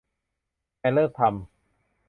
[0.79, 1.33] แต่ เลิกทำ